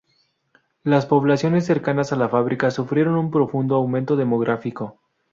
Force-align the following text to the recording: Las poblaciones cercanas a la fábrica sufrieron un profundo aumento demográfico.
Las 0.81 1.05
poblaciones 1.05 1.67
cercanas 1.67 2.11
a 2.11 2.15
la 2.15 2.27
fábrica 2.27 2.71
sufrieron 2.71 3.13
un 3.13 3.29
profundo 3.29 3.75
aumento 3.75 4.15
demográfico. 4.15 4.99